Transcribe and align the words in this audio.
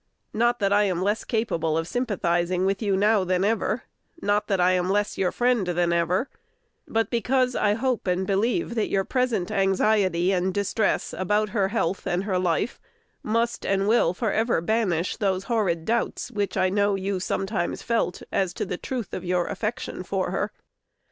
Not 0.33 0.57
that 0.57 0.73
I 0.73 0.85
am 0.85 1.03
less 1.03 1.23
capable 1.23 1.77
of 1.77 1.87
sympathizing 1.87 2.65
with 2.65 2.81
you 2.81 2.97
now 2.97 3.23
than 3.23 3.45
ever, 3.45 3.83
not 4.19 4.47
that 4.47 4.59
I 4.59 4.71
am 4.71 4.89
less 4.89 5.15
your 5.15 5.31
friend 5.31 5.67
than 5.67 5.93
ever, 5.93 6.27
but 6.87 7.11
because 7.11 7.55
I 7.55 7.75
hope 7.75 8.07
and 8.07 8.25
believe 8.25 8.73
that 8.73 8.89
your 8.89 9.03
present 9.03 9.51
anxiety 9.51 10.31
and 10.31 10.51
distress 10.55 11.13
about 11.15 11.49
her 11.49 11.67
health 11.67 12.07
and 12.07 12.23
her 12.23 12.39
life 12.39 12.79
must 13.21 13.63
and 13.63 13.87
will 13.87 14.15
forever 14.15 14.59
banish 14.59 15.17
those 15.17 15.43
horrid 15.43 15.85
doubts 15.85 16.31
which 16.31 16.57
I 16.57 16.69
know 16.71 16.95
you 16.95 17.19
sometimes 17.19 17.83
felt 17.83 18.23
as 18.31 18.55
to 18.55 18.65
the 18.65 18.77
truth 18.77 19.13
of 19.13 19.23
your 19.23 19.45
affection 19.45 20.01
for 20.01 20.31
her. 20.31 20.51